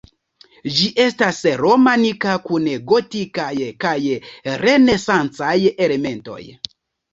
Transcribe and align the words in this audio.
Ĝi 0.77 0.85
estas 1.03 1.41
romanika 1.61 2.33
kun 2.47 2.65
gotikaj 2.93 3.51
kaj 3.87 3.95
renesancaj 4.65 5.55
elementoj. 5.89 6.43